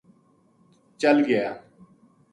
[0.97, 1.53] چل گیا